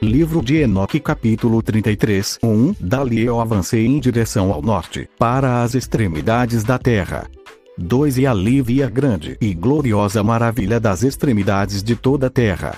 [0.00, 5.74] Livro de Enoque capítulo 33 1 Dali eu avancei em direção ao norte, para as
[5.74, 7.28] extremidades da terra.
[7.76, 12.76] 2 E ali vi a grande e gloriosa maravilha das extremidades de toda a terra.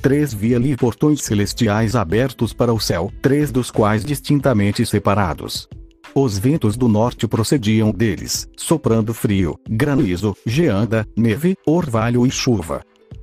[0.00, 5.68] 3 Vi ali portões celestiais abertos para o céu, três dos quais distintamente separados.
[6.14, 12.82] Os ventos do norte procediam deles, soprando frio, granizo, geada, neve, orvalho e chuva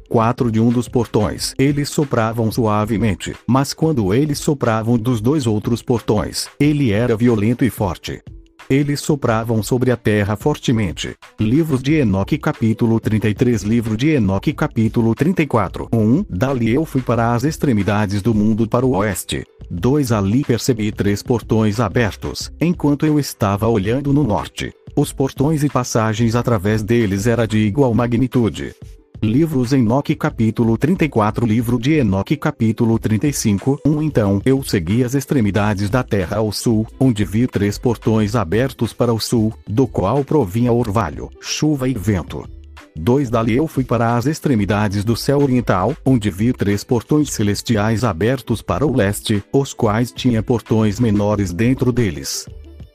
[0.09, 1.53] quatro de um dos portões.
[1.57, 7.69] Eles sopravam suavemente, mas quando eles sopravam dos dois outros portões, ele era violento e
[7.69, 8.21] forte.
[8.69, 11.15] Eles sopravam sobre a terra fortemente.
[11.39, 17.33] Livros de Enoque capítulo 33 Livro de Enoque capítulo 34 1 Dali eu fui para
[17.33, 19.43] as extremidades do mundo para o oeste.
[19.71, 24.71] 2 Ali percebi três portões abertos, enquanto eu estava olhando no norte.
[24.95, 28.75] Os portões e passagens através deles era de igual magnitude.
[29.21, 35.89] Livros Enoque capítulo 34 Livro de Enoque capítulo 35 1 Então eu segui as extremidades
[35.89, 40.71] da terra ao sul, onde vi três portões abertos para o sul, do qual provinha
[40.71, 42.47] orvalho, chuva e vento.
[42.95, 48.05] 2 Dali eu fui para as extremidades do céu oriental, onde vi três portões celestiais
[48.05, 52.47] abertos para o leste, os quais tinha portões menores dentro deles.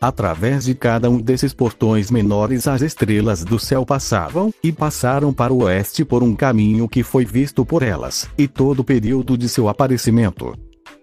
[0.04, 5.50] Através de cada um desses portões menores as estrelas do céu passavam, e passaram para
[5.50, 9.48] o oeste por um caminho que foi visto por elas, e todo o período de
[9.48, 10.54] seu aparecimento.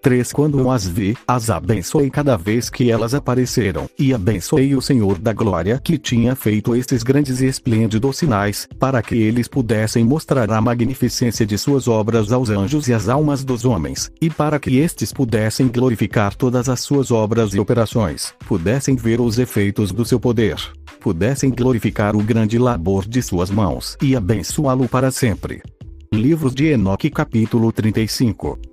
[0.01, 5.19] 3 Quando as vi, as abençoei cada vez que elas apareceram, e abençoei o Senhor
[5.19, 10.49] da Glória que tinha feito estes grandes e esplêndidos sinais, para que eles pudessem mostrar
[10.51, 14.77] a magnificência de suas obras aos anjos e às almas dos homens, e para que
[14.79, 20.19] estes pudessem glorificar todas as suas obras e operações, pudessem ver os efeitos do seu
[20.19, 20.57] poder,
[20.99, 25.61] pudessem glorificar o grande labor de suas mãos e abençoá-lo para sempre.
[26.11, 28.70] Livros de Enoque capítulo 35